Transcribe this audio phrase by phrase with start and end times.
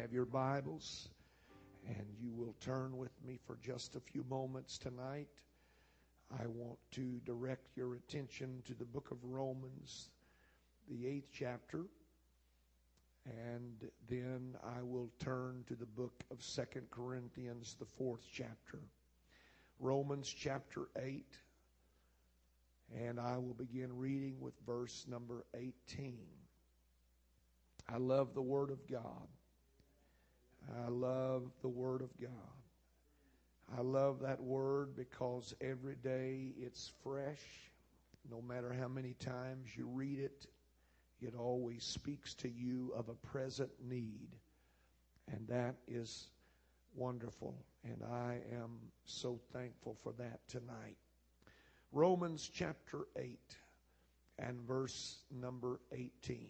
[0.00, 1.10] have your Bibles
[1.86, 5.28] and you will turn with me for just a few moments tonight,
[6.30, 10.08] I want to direct your attention to the book of Romans,
[10.88, 11.84] the eighth chapter,
[13.26, 18.78] and then I will turn to the book of Second Corinthians, the fourth chapter.
[19.80, 21.26] Romans chapter 8,
[22.96, 26.16] and I will begin reading with verse number 18.
[27.86, 29.28] I love the Word of God.
[30.68, 32.30] I love the Word of God.
[33.76, 37.70] I love that Word because every day it's fresh.
[38.30, 40.46] No matter how many times you read it,
[41.20, 44.36] it always speaks to you of a present need.
[45.32, 46.28] And that is
[46.94, 47.54] wonderful.
[47.84, 50.96] And I am so thankful for that tonight.
[51.92, 53.38] Romans chapter 8
[54.38, 56.48] and verse number 18.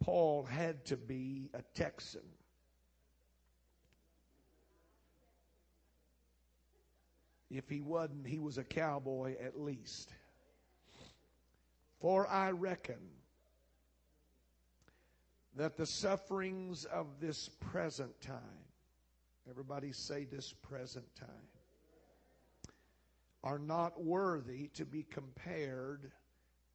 [0.00, 2.22] Paul had to be a Texan.
[7.50, 10.12] If he wasn't, he was a cowboy at least.
[12.00, 13.00] For I reckon
[15.56, 18.40] that the sufferings of this present time,
[19.48, 21.28] everybody say this present time,
[23.42, 26.10] are not worthy to be compared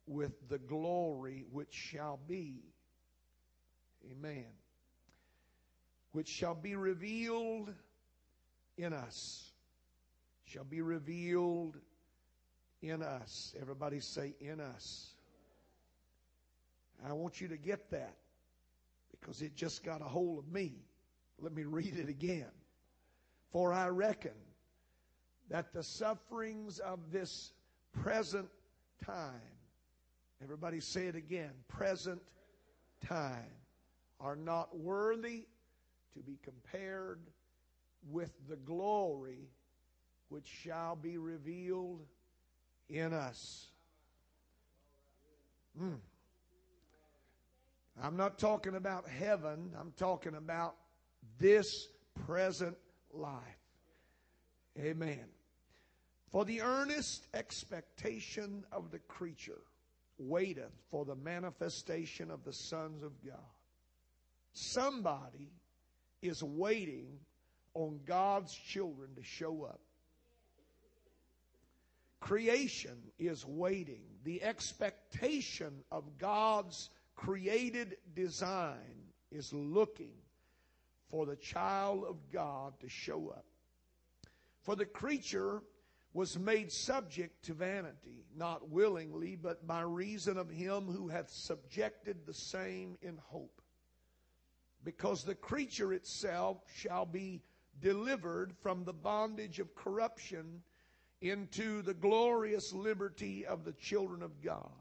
[0.06, 2.64] with the glory which shall be.
[4.12, 4.46] Amen.
[6.12, 7.74] Which shall be revealed
[8.78, 9.49] in us.
[10.50, 11.78] Shall be revealed
[12.82, 13.54] in us.
[13.62, 15.12] Everybody say, in us.
[17.08, 18.16] I want you to get that
[19.12, 20.74] because it just got a hold of me.
[21.40, 22.50] Let me read it again.
[23.52, 24.34] For I reckon
[25.52, 27.54] that the sufferings of this
[28.02, 28.50] present
[29.06, 29.42] time,
[30.44, 32.22] everybody say it again, present
[33.06, 33.52] time,
[34.20, 35.46] are not worthy
[36.16, 37.20] to be compared
[38.10, 39.48] with the glory
[40.30, 42.02] which shall be revealed
[42.90, 43.68] in us.
[45.80, 45.98] Mm.
[48.02, 50.76] I'm not talking about heaven, I'm talking about
[51.38, 51.88] this
[52.26, 52.78] present
[53.14, 53.42] life.
[54.80, 55.26] Amen.
[56.32, 59.62] For the earnest expectation of the creature
[60.18, 63.40] waiteth for the manifestation of the sons of God.
[64.54, 65.50] Somebody
[66.22, 67.08] is waiting
[67.74, 69.80] on God's children to show up.
[72.20, 74.02] Creation is waiting.
[74.24, 80.14] The expectation of God's created design is looking
[81.10, 83.46] for the child of God to show up.
[84.64, 85.62] For the creature
[86.14, 92.26] was made subject to vanity, not willingly, but by reason of him who hath subjected
[92.26, 93.62] the same in hope.
[94.84, 97.42] Because the creature itself shall be
[97.80, 100.62] delivered from the bondage of corruption
[101.22, 104.72] into the glorious liberty of the children of God.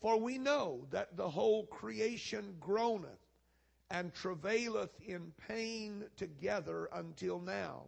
[0.00, 3.18] For we know that the whole creation groaneth
[3.90, 7.84] and travaileth in pain together until now.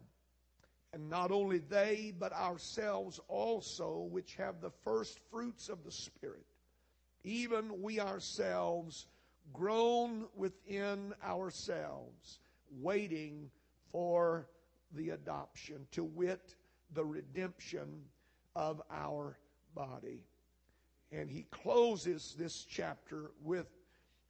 [0.93, 6.47] And not only they, but ourselves also, which have the first fruits of the Spirit,
[7.23, 9.07] even we ourselves
[9.53, 12.41] groan within ourselves,
[12.81, 13.51] waiting
[13.93, 14.49] for
[14.93, 16.57] the adoption, to wit,
[16.95, 18.03] the redemption
[18.55, 19.39] of our
[19.75, 20.25] body.
[21.13, 23.67] And he closes this chapter with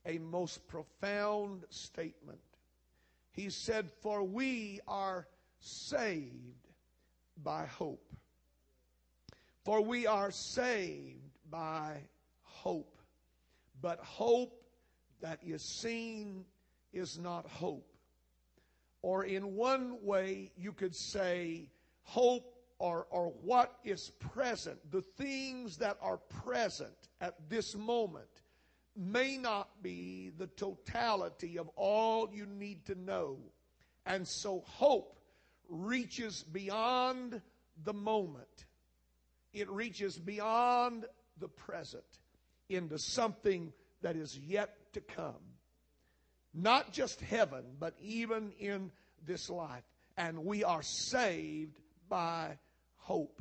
[0.07, 2.41] a most profound statement.
[3.33, 5.27] He said, For we are
[5.61, 6.69] saved
[7.43, 8.13] by hope.
[9.65, 11.99] For we are saved by
[12.43, 12.97] hope.
[13.83, 14.63] But hope
[15.21, 16.45] that is seen
[16.93, 17.87] is not hope.
[19.03, 21.69] Or in one way, you could say,
[22.11, 28.43] hope or, or what is present, the things that are present at this moment,
[28.97, 33.39] may not be the totality of all you need to know.
[34.07, 35.21] And so hope
[35.69, 37.41] reaches beyond
[37.85, 38.67] the moment,
[39.53, 41.07] it reaches beyond
[41.39, 42.03] the present
[42.69, 43.73] into something
[44.03, 45.35] that is yet to come.
[46.53, 48.91] Not just heaven, but even in
[49.25, 49.85] this life.
[50.17, 51.81] And we are saved
[52.11, 52.59] by
[52.97, 53.41] hope.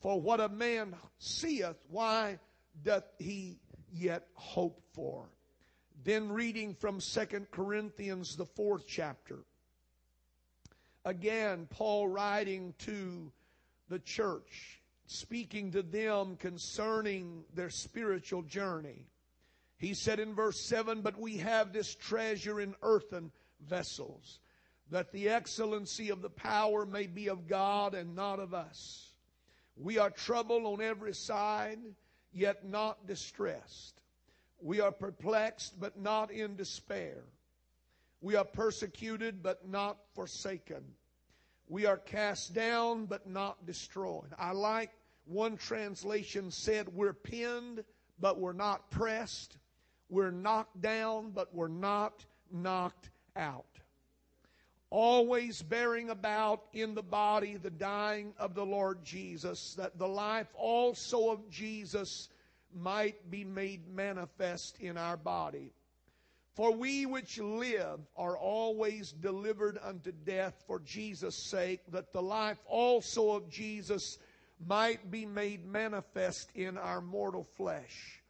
[0.00, 2.38] For what a man seeth, why
[2.82, 3.56] doth he
[3.90, 5.30] yet hope for?
[6.04, 9.38] Then reading from Second Corinthians, the fourth chapter.
[11.06, 13.32] Again, Paul writing to
[13.88, 19.06] the church, speaking to them concerning their spiritual journey.
[19.78, 23.32] He said in verse 7 But we have this treasure in earthen
[23.66, 24.40] vessels,
[24.90, 29.12] that the excellency of the power may be of God and not of us.
[29.76, 31.78] We are troubled on every side,
[32.32, 34.00] yet not distressed.
[34.60, 37.24] We are perplexed, but not in despair.
[38.20, 40.84] We are persecuted, but not forsaken.
[41.68, 44.32] We are cast down, but not destroyed.
[44.38, 44.90] I like
[45.24, 47.84] one translation said, We're pinned,
[48.20, 49.56] but we're not pressed.
[50.08, 53.66] We're knocked down, but we're not knocked out.
[54.96, 60.46] Always bearing about in the body the dying of the Lord Jesus, that the life
[60.54, 62.28] also of Jesus
[62.72, 65.72] might be made manifest in our body.
[66.54, 72.58] For we which live are always delivered unto death for Jesus' sake, that the life
[72.68, 74.18] also of Jesus
[74.64, 78.22] might be made manifest in our mortal flesh.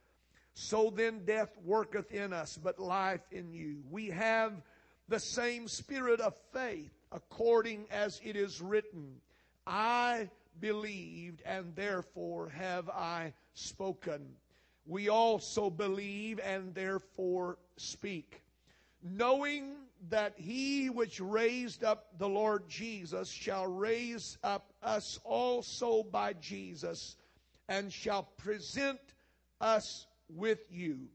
[0.55, 3.83] So then death worketh in us, but life in you.
[3.91, 4.63] We have
[5.07, 9.21] the same spirit of faith, according as it is written,
[9.67, 10.29] I
[10.59, 14.35] believed, and therefore have I spoken
[14.85, 18.43] we also believe and therefore speak.
[19.01, 19.75] Knowing
[20.09, 27.15] that he which raised up the Lord Jesus shall raise up us also by Jesus
[27.67, 28.99] and shall present
[29.59, 31.07] us with you.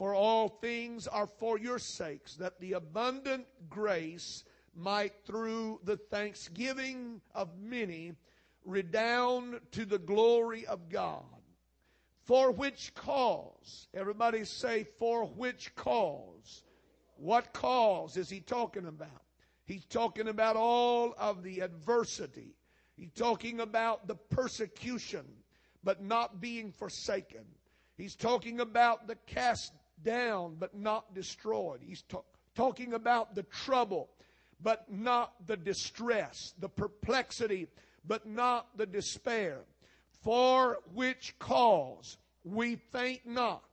[0.00, 4.44] For all things are for your sakes, that the abundant grace
[4.74, 8.14] might through the thanksgiving of many
[8.64, 11.26] redound to the glory of God.
[12.24, 13.88] For which cause?
[13.92, 16.62] Everybody say, for which cause?
[17.16, 19.24] What cause is he talking about?
[19.66, 22.56] He's talking about all of the adversity.
[22.96, 25.26] He's talking about the persecution,
[25.84, 27.44] but not being forsaken.
[27.98, 31.80] He's talking about the cast down, but not destroyed.
[31.82, 32.22] He's ta-
[32.54, 34.10] talking about the trouble,
[34.62, 37.68] but not the distress, the perplexity,
[38.06, 39.60] but not the despair.
[40.22, 43.64] For which cause we faint not,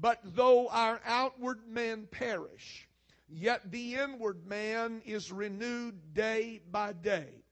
[0.00, 2.88] but though our outward man perish,
[3.28, 7.42] yet the inward man is renewed day by day.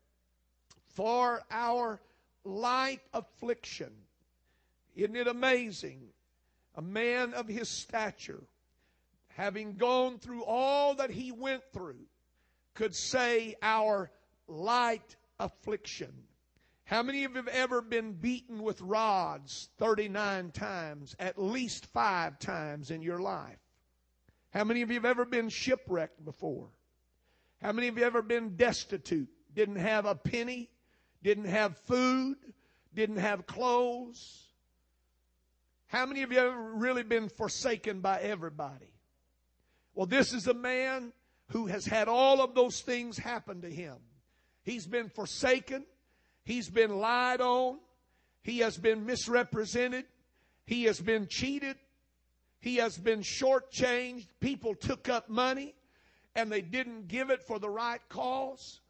[0.95, 2.01] For our
[2.45, 3.93] light affliction,
[4.95, 6.01] isn't it amazing?
[6.75, 8.43] A man of his stature,
[9.29, 12.07] having gone through all that he went through,
[12.75, 14.11] could say, Our
[14.47, 16.13] light affliction.
[16.85, 22.39] How many of you have ever been beaten with rods 39 times, at least five
[22.39, 23.59] times in your life?
[24.51, 26.69] How many of you have ever been shipwrecked before?
[27.63, 29.29] How many of you have ever been destitute?
[29.55, 30.69] Didn't have a penny,
[31.23, 32.37] didn't have food,
[32.95, 34.52] didn't have clothes?
[35.93, 38.95] How many of you have really been forsaken by everybody?
[39.95, 41.13] Well, this is a man
[41.49, 43.97] who has had all of those things happen to him.
[44.63, 45.85] He's been forsaken.
[46.45, 47.79] He's been lied on.
[48.43, 50.07] He has been misrepresented.
[50.65, 51.77] He has been cheated.
[52.59, 54.29] He has been shortchanged.
[54.41, 55.75] People took up money
[56.35, 58.81] and they didn't give it for the right cause.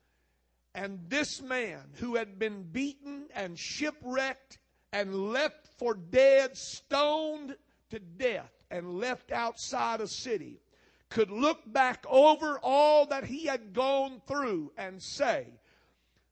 [0.72, 4.58] And this man who had been beaten and shipwrecked
[4.92, 7.56] and left for dead, stoned
[7.90, 10.60] to death, and left outside a city,
[11.08, 15.46] could look back over all that he had gone through and say,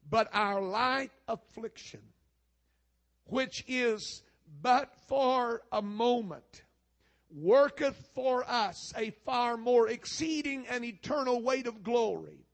[0.09, 2.01] but our light affliction,
[3.27, 4.23] which is
[4.63, 6.63] but for a moment,
[7.31, 12.47] worketh for us a far more exceeding and eternal weight of glory,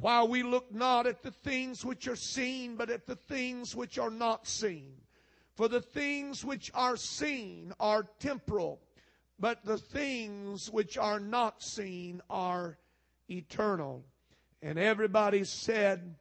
[0.00, 3.98] while we look not at the things which are seen, but at the things which
[3.98, 4.92] are not seen.
[5.54, 8.80] For the things which are seen are temporal,
[9.38, 12.76] but the things which are not seen are
[13.30, 14.04] eternal.
[14.62, 16.16] And everybody said,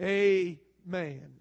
[0.00, 1.34] Amen.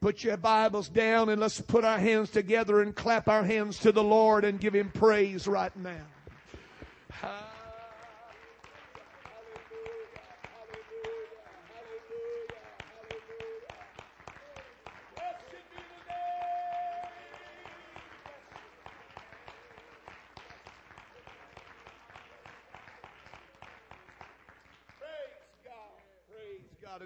[0.00, 3.92] Put your Bibles down and let's put our hands together and clap our hands to
[3.92, 6.06] the Lord and give Him praise right now.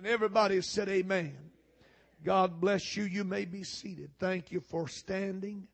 [0.03, 1.33] And everybody said, Amen.
[2.25, 3.05] God bless you.
[3.05, 4.11] You may be seated.
[4.19, 5.69] Thank you for standing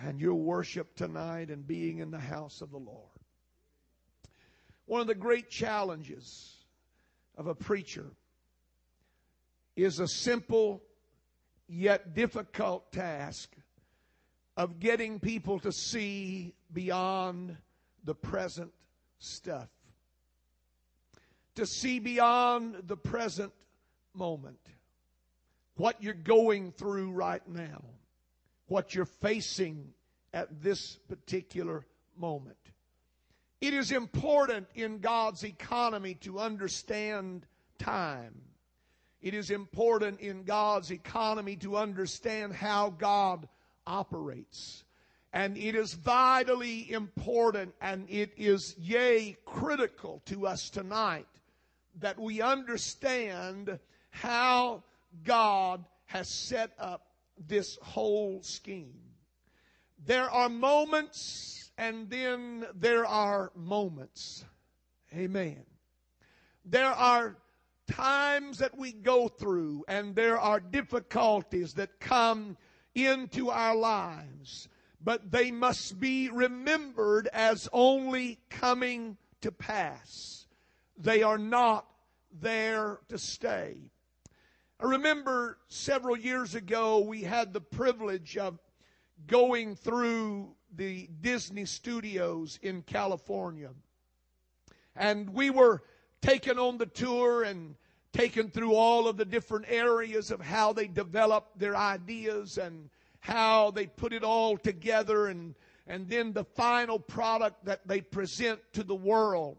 [0.00, 3.10] and your worship tonight and being in the house of the Lord.
[4.86, 6.54] One of the great challenges
[7.36, 8.06] of a preacher
[9.74, 10.80] is a simple
[11.66, 13.56] yet difficult task
[14.56, 17.56] of getting people to see beyond
[18.04, 18.70] the present
[19.18, 19.68] stuff,
[21.56, 23.52] to see beyond the present
[24.14, 24.58] moment,
[25.76, 27.82] what you're going through right now,
[28.66, 29.92] what you're facing
[30.32, 31.84] at this particular
[32.16, 32.56] moment.
[33.60, 37.46] It is important in God's economy to understand
[37.78, 38.34] time.
[39.22, 43.48] It is important in God's economy to understand how God
[43.86, 44.84] operates.
[45.32, 51.26] And it is vitally important and it is, yea, critical to us tonight
[52.00, 53.78] that we understand
[54.10, 54.82] how
[55.22, 57.06] God has set up
[57.38, 59.00] this whole scheme.
[60.04, 64.44] There are moments and then there are moments.
[65.14, 65.64] Amen.
[66.64, 67.36] There are
[67.90, 72.56] times that we go through and there are difficulties that come
[72.94, 74.68] into our lives,
[75.02, 80.43] but they must be remembered as only coming to pass.
[80.96, 81.86] They are not
[82.40, 83.76] there to stay.
[84.80, 88.58] I remember several years ago we had the privilege of
[89.26, 93.70] going through the Disney studios in California.
[94.96, 95.82] And we were
[96.20, 97.76] taken on the tour and
[98.12, 102.88] taken through all of the different areas of how they develop their ideas and
[103.20, 105.54] how they put it all together and,
[105.86, 109.56] and then the final product that they present to the world.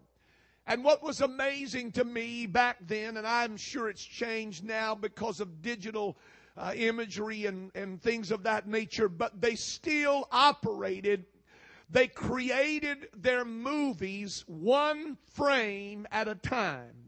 [0.67, 5.39] And what was amazing to me back then, and I'm sure it's changed now because
[5.39, 6.17] of digital
[6.57, 11.25] uh, imagery and, and things of that nature, but they still operated
[11.87, 17.05] they created their movies one frame at a time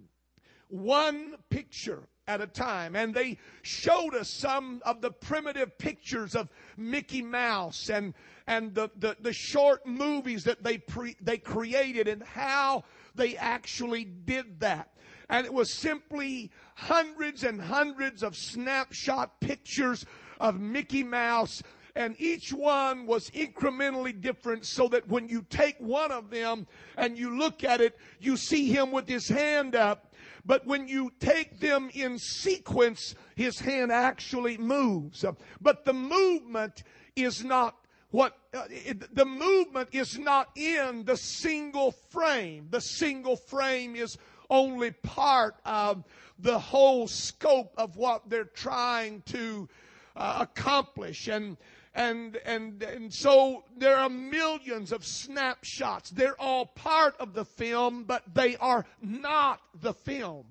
[0.70, 2.96] one picture at a time.
[2.96, 8.14] And they showed us some of the primitive pictures of Mickey Mouse and,
[8.48, 12.84] and the, the, the short movies that they, pre, they created and how
[13.18, 14.94] they actually did that.
[15.30, 20.06] And it was simply hundreds and hundreds of snapshot pictures
[20.40, 21.62] of Mickey Mouse
[21.96, 27.18] and each one was incrementally different so that when you take one of them and
[27.18, 30.08] you look at it, you see him with his hand up
[30.48, 35.26] but when you take them in sequence, his hand actually moves.
[35.60, 36.84] But the movement
[37.18, 37.76] is not
[38.18, 42.66] what uh, it, the movement is not in the single frame.
[42.72, 44.18] The single frame is
[44.50, 46.04] only part of
[46.40, 49.70] the whole scope of what they're trying to
[50.16, 51.28] uh, accomplish.
[51.28, 51.58] And
[51.94, 56.10] and, and, and so there are millions of snapshots.
[56.10, 60.46] They're all part of the film, but they are not the film.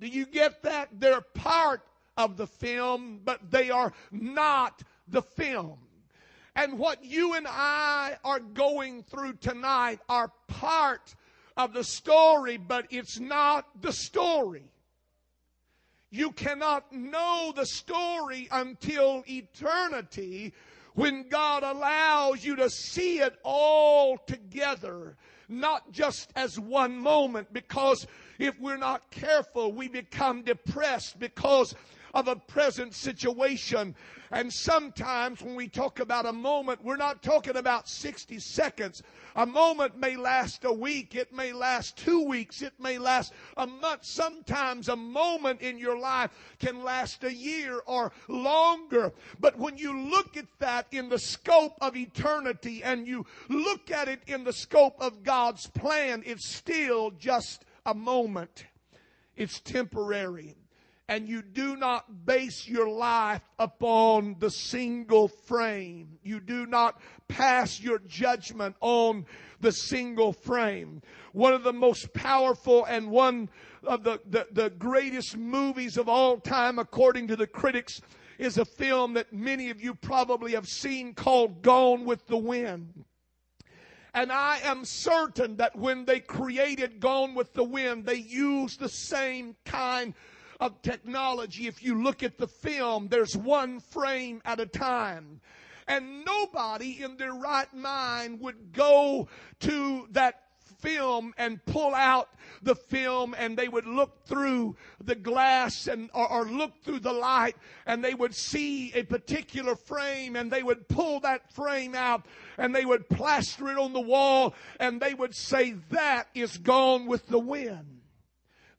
[0.00, 0.88] Do you get that?
[0.92, 1.80] They're part
[2.18, 5.78] of the film, but they are not the film.
[6.56, 11.14] And what you and I are going through tonight are part
[11.56, 14.70] of the story, but it's not the story.
[16.10, 20.52] You cannot know the story until eternity
[20.94, 25.16] when God allows you to see it all together,
[25.48, 28.06] not just as one moment, because
[28.38, 31.74] if we're not careful, we become depressed because
[32.14, 33.94] of a present situation.
[34.30, 39.02] And sometimes when we talk about a moment, we're not talking about 60 seconds.
[39.36, 41.14] A moment may last a week.
[41.14, 42.62] It may last two weeks.
[42.62, 44.04] It may last a month.
[44.04, 49.12] Sometimes a moment in your life can last a year or longer.
[49.40, 54.08] But when you look at that in the scope of eternity and you look at
[54.08, 58.66] it in the scope of God's plan, it's still just a moment.
[59.36, 60.56] It's temporary
[61.08, 66.18] and you do not base your life upon the single frame.
[66.22, 69.26] You do not pass your judgment on
[69.60, 71.02] the single frame.
[71.32, 73.50] One of the most powerful and one
[73.82, 78.00] of the, the, the greatest movies of all time, according to the critics,
[78.38, 83.04] is a film that many of you probably have seen called Gone with the Wind.
[84.14, 88.88] And I am certain that when they created Gone with the Wind, they used the
[88.88, 90.33] same kind of
[90.82, 91.66] technology.
[91.66, 95.40] If you look at the film, there's one frame at a time.
[95.86, 99.28] And nobody in their right mind would go
[99.60, 100.40] to that
[100.78, 102.28] film and pull out
[102.62, 107.12] the film and they would look through the glass and or, or, look through the
[107.12, 107.56] light
[107.86, 112.26] and they would see a particular frame and they would pull that frame out
[112.58, 117.06] and they would plaster it on the wall and they would say that is gone
[117.06, 118.03] with the wind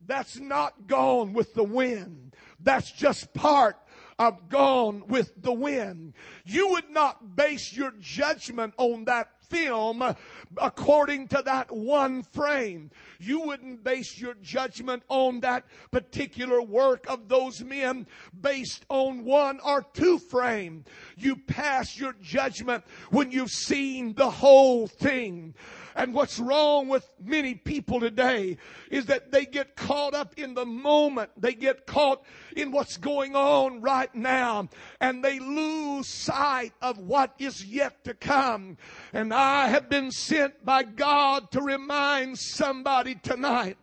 [0.05, 2.35] that's not gone with the wind.
[2.59, 3.77] That's just part
[4.17, 6.13] of Gone with the Wind.
[6.45, 10.15] You would not base your judgment on that film
[10.57, 12.91] according to that one frame.
[13.19, 18.07] You wouldn't base your judgment on that particular work of those men
[18.39, 20.85] based on one or two frame.
[21.17, 25.55] You pass your judgment when you've seen the whole thing.
[25.95, 28.57] And what's wrong with many people today
[28.91, 31.31] is that they get caught up in the moment.
[31.37, 32.23] They get caught
[32.55, 34.67] in what's going on right now
[34.99, 38.77] and they lose sight of what is yet to come.
[39.13, 43.77] And I have been sent by God to remind somebody tonight,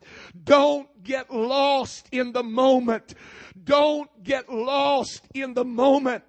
[0.44, 3.14] don't get lost in the moment.
[3.64, 6.24] Don't get lost in the moment.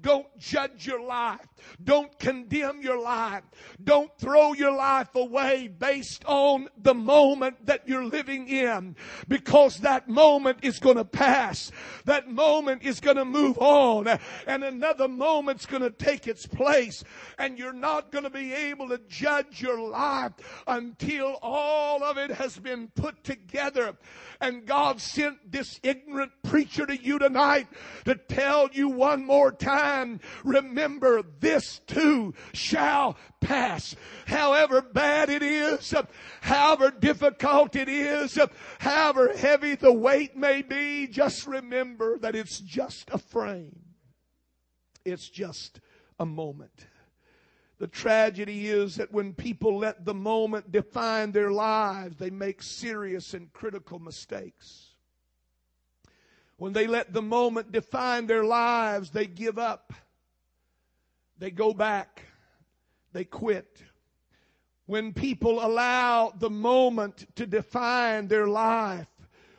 [0.00, 1.46] Don't judge your life.
[1.82, 3.44] Don't condemn your life.
[3.82, 8.96] Don't throw your life away based on the moment that you're living in
[9.28, 11.70] because that moment is going to pass.
[12.04, 14.08] That moment is going to move on
[14.46, 17.04] and another moment's going to take its place
[17.38, 20.32] and you're not going to be able to judge your life
[20.66, 23.96] until all of it has been put together.
[24.40, 27.68] And God sent this ignorant preacher to you tonight
[28.04, 33.96] to tell you one more time, remember this too shall pass.
[34.26, 35.94] However bad it is,
[36.42, 38.38] however difficult it is,
[38.78, 43.80] however heavy the weight may be, just remember that it's just a frame.
[45.04, 45.80] It's just
[46.18, 46.86] a moment.
[47.78, 53.32] The tragedy is that when people let the moment define their lives, they make serious
[53.32, 54.96] and critical mistakes.
[56.58, 59.94] When they let the moment define their lives, they give up.
[61.38, 62.24] They go back.
[63.12, 63.82] They quit.
[64.86, 69.06] When people allow the moment to define their life,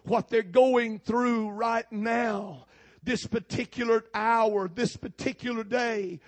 [0.04, 2.66] what they're going through right now,
[3.04, 6.20] this particular hour, this particular day,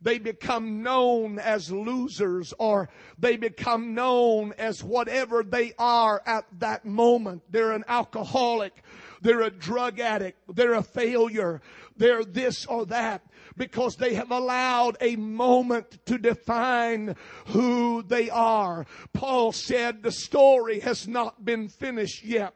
[0.00, 6.84] they become known as losers or they become known as whatever they are at that
[6.84, 7.42] moment.
[7.50, 8.82] They're an alcoholic.
[9.22, 10.38] They're a drug addict.
[10.54, 11.60] They're a failure.
[11.96, 13.22] They're this or that
[13.56, 18.86] because they have allowed a moment to define who they are.
[19.12, 22.54] Paul said the story has not been finished yet.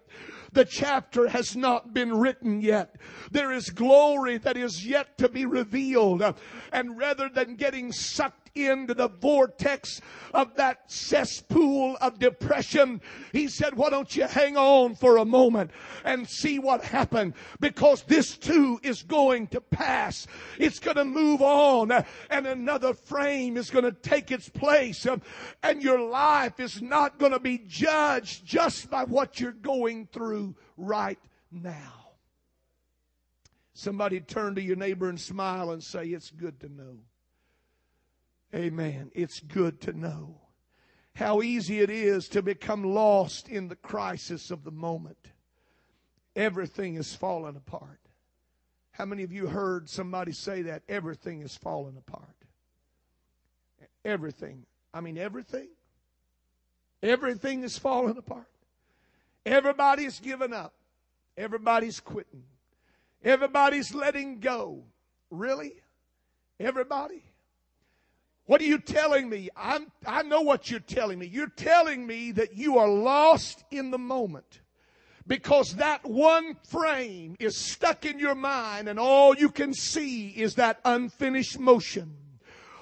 [0.53, 2.97] The chapter has not been written yet.
[3.31, 6.23] There is glory that is yet to be revealed.
[6.73, 10.01] And rather than getting sucked into the vortex
[10.35, 13.01] of that cesspool of depression,
[13.33, 15.71] he said, why don't you hang on for a moment
[16.05, 17.35] and see what happened?
[17.61, 20.27] Because this too is going to pass.
[20.59, 21.93] It's going to move on
[22.31, 25.07] and another frame is going to take its place
[25.63, 30.55] and your life is not going to be judged just by what you're going through
[30.77, 31.19] right
[31.51, 32.11] now.
[33.73, 36.99] Somebody turn to your neighbor and smile and say, it's good to know.
[38.55, 39.11] Amen.
[39.15, 40.41] It's good to know
[41.15, 45.33] how easy it is to become lost in the crisis of the moment.
[46.35, 48.01] Everything is falling apart.
[48.93, 50.83] How many of you heard somebody say that?
[50.89, 52.37] Everything is falling apart.
[54.05, 54.65] Everything.
[54.93, 55.69] I mean, everything.
[57.03, 58.51] Everything is falling apart.
[59.47, 60.75] Everybody's given up.
[61.37, 62.45] Everybody's quitting.
[63.23, 64.85] Everybody's letting go.
[65.31, 65.75] Really?
[66.59, 67.23] Everybody?
[68.51, 69.49] What are you telling me?
[69.57, 71.27] I'm, I know what you're telling me.
[71.27, 74.63] You're telling me that you are lost in the moment
[75.25, 80.57] because that one frame is stuck in your mind and all you can see is
[80.57, 82.17] that unfinished motion.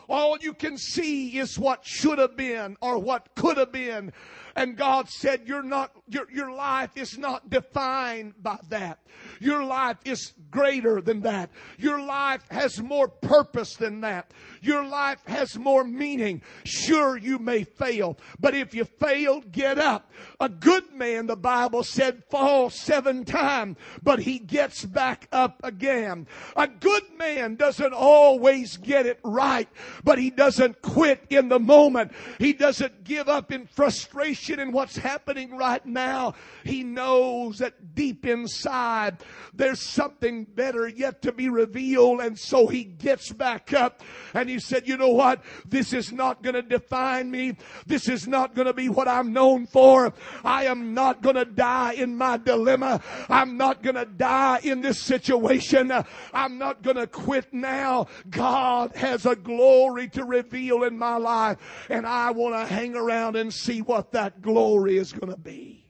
[0.08, 4.14] All you can see is what should have been or what could have been.
[4.58, 8.98] And God said, you're not, your, your life is not defined by that.
[9.38, 11.50] Your life is greater than that.
[11.78, 14.32] Your life has more purpose than that.
[14.60, 16.42] Your life has more meaning.
[16.64, 20.10] Sure, you may fail, but if you fail, get up.
[20.40, 26.26] A good man, the Bible said, falls seven times, but he gets back up again.
[26.56, 29.68] A good man doesn't always get it right,
[30.02, 32.10] but he doesn't quit in the moment.
[32.40, 36.34] He doesn't give up in frustration in what's happening right now.
[36.64, 39.18] He knows that deep inside
[39.54, 42.20] there's something better yet to be revealed.
[42.20, 44.02] And so he gets back up
[44.34, 45.42] and he said, you know what?
[45.66, 47.56] This is not going to define me.
[47.86, 50.12] This is not going to be what I'm known for.
[50.44, 53.02] I am not going to die in my dilemma.
[53.28, 55.92] I'm not going to die in this situation.
[56.32, 58.06] I'm not going to quit now.
[58.30, 61.58] God has a glory to reveal in my life
[61.88, 65.84] and I want to hang around and see what that glory is going to be.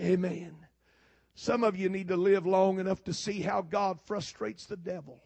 [0.00, 0.56] Amen.
[1.34, 5.22] Some of you need to live long enough to see how God frustrates the devil.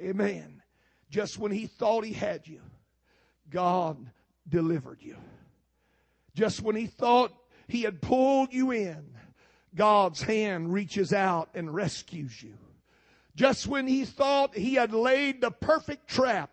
[0.00, 0.62] Amen.
[1.10, 2.62] Just when he thought he had you,
[3.50, 3.98] God
[4.48, 5.16] delivered you.
[6.34, 7.32] Just when he thought
[7.68, 9.04] he had pulled you in,
[9.74, 12.54] God's hand reaches out and rescues you.
[13.36, 16.50] Just when he thought he had laid the perfect trap,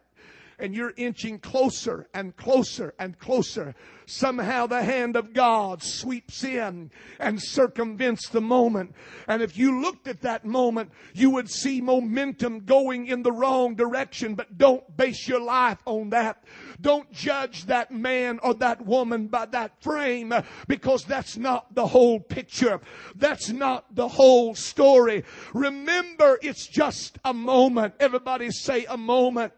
[0.59, 3.75] and you're inching closer and closer and closer.
[4.05, 8.95] Somehow the hand of God sweeps in and circumvents the moment.
[9.27, 13.75] And if you looked at that moment, you would see momentum going in the wrong
[13.75, 16.43] direction, but don't base your life on that.
[16.79, 20.33] Don't judge that man or that woman by that frame
[20.67, 22.79] because that's not the whole picture.
[23.15, 25.23] That's not the whole story.
[25.53, 27.95] Remember, it's just a moment.
[27.99, 29.53] Everybody say a moment.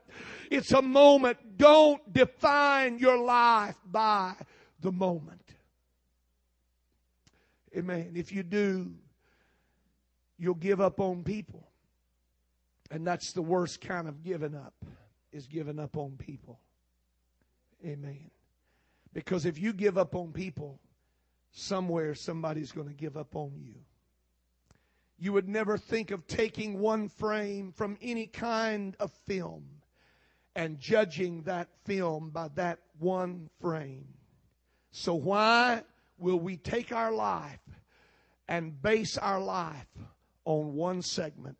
[0.50, 1.58] It's a moment.
[1.58, 4.34] Don't define your life by
[4.82, 5.44] the moment.
[7.78, 8.14] Amen.
[8.16, 8.92] If you do,
[10.40, 11.68] you'll give up on people.
[12.90, 14.74] And that's the worst kind of giving up,
[15.32, 16.60] is giving up on people.
[17.86, 18.32] Amen.
[19.14, 20.80] Because if you give up on people,
[21.52, 23.76] somewhere somebody's going to give up on you.
[25.20, 29.66] You would never think of taking one frame from any kind of film
[30.56, 34.08] and judging that film by that one frame.
[34.92, 35.84] So why
[36.18, 37.60] will we take our life
[38.48, 39.88] and base our life
[40.46, 41.58] on one segment?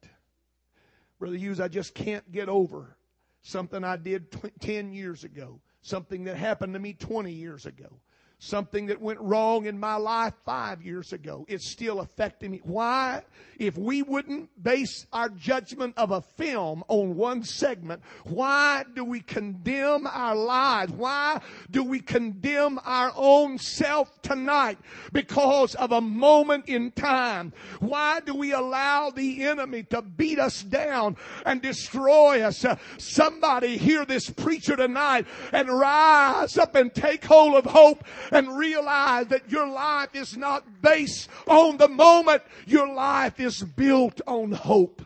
[1.20, 2.96] Brother Hughes, I just can't get over
[3.42, 8.00] something I did t- 10 years ago, something that happened to me 20 years ago
[8.40, 11.46] something that went wrong in my life five years ago.
[11.50, 12.62] It's still affecting me.
[12.64, 13.22] Why?
[13.60, 19.20] If we wouldn't base our judgment of a film on one segment, why do we
[19.20, 20.94] condemn our lives?
[20.94, 24.80] Why do we condemn our own self tonight
[25.12, 27.52] because of a moment in time?
[27.82, 32.64] Why do we allow the enemy to beat us down and destroy us?
[32.64, 38.58] Uh, somebody hear this preacher tonight and rise up and take hold of hope and
[38.58, 42.44] realize that your life is not based on the moment.
[42.66, 45.02] Your life is built on hope.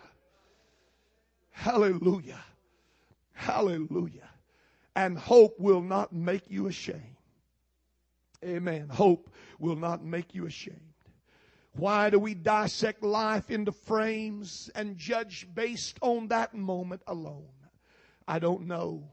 [1.52, 2.44] Hallelujah.
[3.34, 4.30] Hallelujah.
[4.96, 7.18] And hope will not make you ashamed.
[8.44, 8.90] Amen.
[8.90, 10.80] Hope will not make you ashamed.
[11.76, 17.48] Why do we dissect life into frames and judge based on that moment alone?
[18.28, 19.10] I don't know.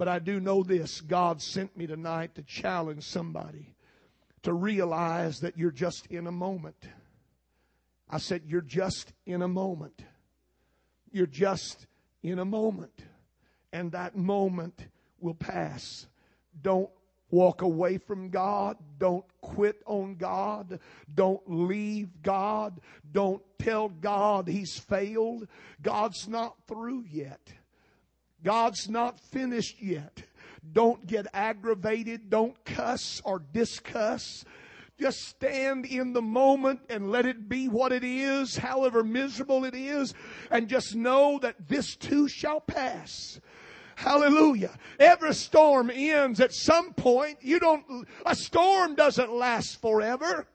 [0.00, 3.74] But I do know this God sent me tonight to challenge somebody
[4.44, 6.88] to realize that you're just in a moment.
[8.08, 10.02] I said, You're just in a moment.
[11.12, 11.86] You're just
[12.22, 13.04] in a moment.
[13.74, 14.86] And that moment
[15.18, 16.06] will pass.
[16.62, 16.88] Don't
[17.30, 18.78] walk away from God.
[18.96, 20.80] Don't quit on God.
[21.14, 22.80] Don't leave God.
[23.12, 25.46] Don't tell God He's failed.
[25.82, 27.52] God's not through yet.
[28.42, 30.22] God's not finished yet.
[30.72, 32.30] Don't get aggravated.
[32.30, 34.44] Don't cuss or discuss.
[34.98, 39.74] Just stand in the moment and let it be what it is, however miserable it
[39.74, 40.12] is,
[40.50, 43.40] and just know that this too shall pass.
[43.96, 44.70] Hallelujah.
[44.98, 47.38] Every storm ends at some point.
[47.42, 50.46] You don't, a storm doesn't last forever.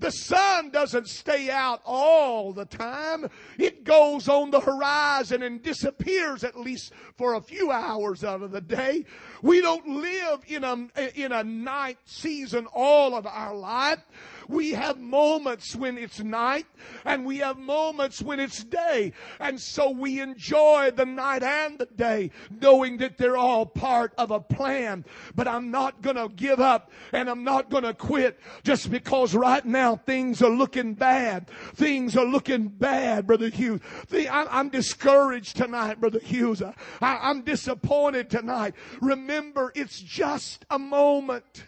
[0.00, 3.28] The sun doesn't stay out all the time.
[3.58, 8.50] It goes on the horizon and disappears at least for a few hours out of
[8.50, 9.04] the day.
[9.42, 14.00] We don't live in a, in a night season all of our life.
[14.48, 16.66] We have moments when it's night
[17.04, 19.12] and we have moments when it's day.
[19.38, 24.30] And so we enjoy the night and the day knowing that they're all part of
[24.30, 25.04] a plan.
[25.34, 29.34] But I'm not going to give up and I'm not going to quit just because
[29.34, 31.48] right now things are looking bad.
[31.74, 33.80] Things are looking bad, Brother Hughes.
[34.10, 36.62] I'm discouraged tonight, Brother Hughes.
[37.00, 38.74] I'm disappointed tonight.
[39.00, 41.64] Remember, it's just a moment.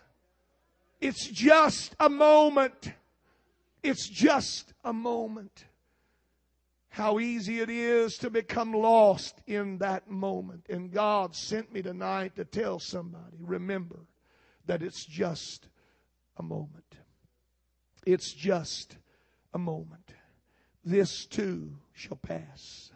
[1.00, 2.92] It's just a moment.
[3.82, 5.66] It's just a moment.
[6.88, 10.64] How easy it is to become lost in that moment.
[10.70, 13.98] And God sent me tonight to tell somebody, remember
[14.64, 15.68] that it's just
[16.38, 16.85] a moment.
[18.06, 18.96] It's just
[19.52, 20.14] a moment.
[20.84, 22.90] This too shall pass.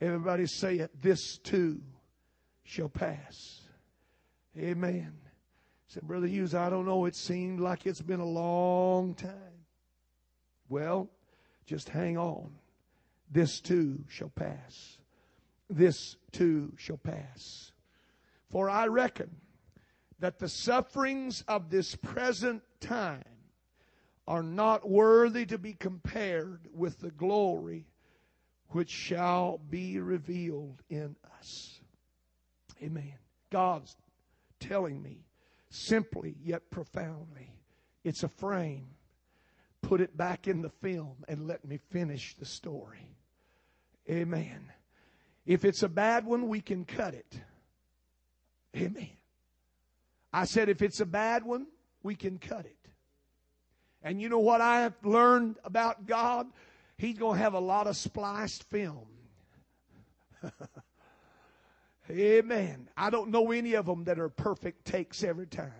[0.00, 0.90] Everybody say it.
[1.00, 1.80] This too
[2.64, 3.62] shall pass.
[4.58, 5.14] Amen
[5.94, 7.04] said, Brother Hughes, I don't know.
[7.04, 9.30] It seemed like it's been a long time.
[10.68, 11.08] Well,
[11.66, 12.50] just hang on.
[13.30, 14.98] This too shall pass.
[15.70, 17.70] This too shall pass.
[18.50, 19.30] For I reckon
[20.18, 23.22] that the sufferings of this present time
[24.26, 27.86] are not worthy to be compared with the glory
[28.68, 31.80] which shall be revealed in us.
[32.82, 33.14] Amen.
[33.50, 33.96] God's
[34.58, 35.24] telling me
[35.68, 37.52] simply yet profoundly
[38.04, 38.88] it's a frame.
[39.82, 43.16] Put it back in the film and let me finish the story.
[44.08, 44.72] Amen.
[45.46, 47.40] If it's a bad one, we can cut it.
[48.76, 49.10] Amen.
[50.32, 51.66] I said, if it's a bad one,
[52.02, 52.76] we can cut it.
[54.04, 56.46] And you know what I have learned about God?
[56.98, 59.06] He's going to have a lot of spliced film.
[62.10, 62.90] Amen.
[62.98, 65.72] I don't know any of them that are perfect takes every time.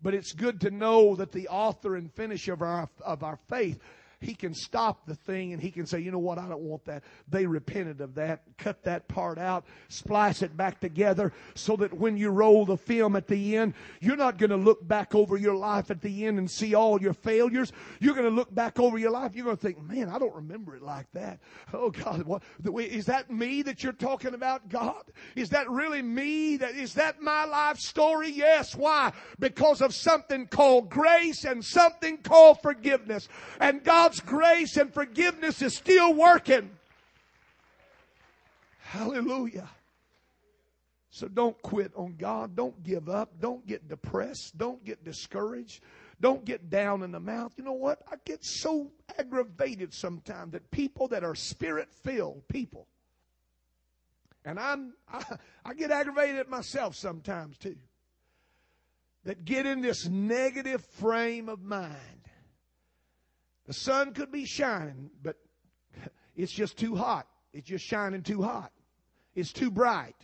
[0.00, 3.80] But it's good to know that the author and finisher of our, of our faith
[4.20, 6.84] he can stop the thing and he can say, you know what, I don't want
[6.84, 7.02] that.
[7.28, 8.42] They repented of that.
[8.58, 13.16] Cut that part out, splice it back together so that when you roll the film
[13.16, 16.38] at the end, you're not going to look back over your life at the end
[16.38, 17.72] and see all your failures.
[17.98, 19.34] You're going to look back over your life.
[19.34, 21.40] You're going to think, man, I don't remember it like that.
[21.72, 22.42] Oh God, what,
[22.76, 25.04] is that me that you're talking about, God?
[25.34, 26.58] Is that really me?
[26.58, 28.30] That, is that my life story?
[28.30, 28.76] Yes.
[28.76, 29.12] Why?
[29.38, 33.26] Because of something called grace and something called forgiveness.
[33.60, 36.68] And God God's grace and forgiveness is still working.
[38.80, 39.68] Hallelujah.
[41.10, 42.56] So don't quit on God.
[42.56, 43.30] Don't give up.
[43.40, 44.58] Don't get depressed.
[44.58, 45.84] Don't get discouraged.
[46.20, 47.52] Don't get down in the mouth.
[47.56, 48.02] You know what?
[48.10, 52.88] I get so aggravated sometimes that people that are spirit filled people,
[54.44, 55.22] and I'm, I,
[55.64, 57.76] I get aggravated at myself sometimes too,
[59.22, 62.20] that get in this negative frame of mind
[63.70, 65.36] the sun could be shining, but
[66.34, 67.28] it's just too hot.
[67.52, 68.72] It's just shining too hot.
[69.36, 70.16] It's too bright.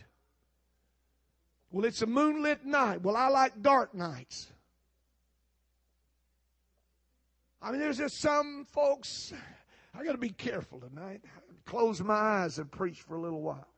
[1.71, 3.03] Well, it's a moonlit night.
[3.03, 4.47] Well, I like dark nights.
[7.61, 9.31] I mean, there's just some folks,
[9.97, 11.21] I got to be careful tonight.
[11.63, 13.69] Close my eyes and preach for a little while.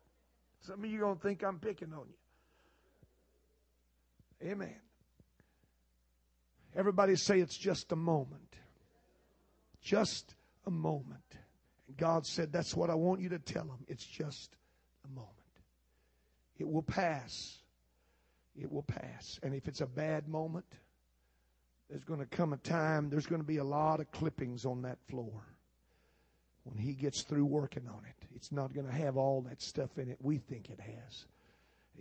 [0.62, 2.08] Some of you going to think I'm picking on
[4.41, 4.49] you.
[4.49, 4.82] Amen.
[6.75, 8.49] Everybody say it's just a moment.
[9.81, 11.23] Just a moment.
[11.87, 13.85] And God said, That's what I want you to tell them.
[13.87, 14.55] It's just
[15.05, 15.33] a moment.
[16.57, 17.57] It will pass.
[18.59, 19.39] It will pass.
[19.41, 20.65] And if it's a bad moment,
[21.89, 24.83] there's going to come a time, there's going to be a lot of clippings on
[24.83, 25.43] that floor.
[26.63, 29.97] When he gets through working on it, it's not going to have all that stuff
[29.97, 31.25] in it we think it has.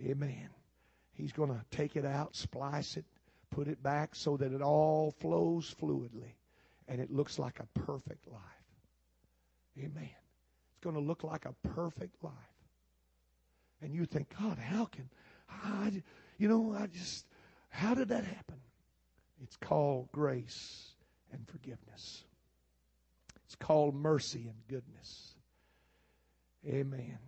[0.05, 0.49] Amen.
[1.13, 3.05] He's going to take it out, splice it,
[3.49, 6.33] put it back so that it all flows fluidly
[6.89, 8.41] and it looks like a perfect life.
[9.77, 10.09] Amen.
[10.71, 12.33] It's going to look like a perfect life.
[13.81, 15.07] And you think, God, how can
[15.49, 16.01] I,
[16.37, 17.27] you know, I just,
[17.69, 18.57] how did that happen?
[19.41, 20.95] It's called grace
[21.31, 22.25] and forgiveness.
[23.45, 25.35] It's called mercy and goodness.
[26.67, 27.19] Amen.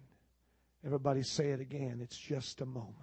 [0.86, 2.00] Everybody say it again.
[2.02, 2.96] It's just a moment.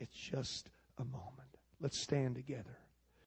[0.00, 1.32] It's just a moment.
[1.80, 2.76] Let's stand together.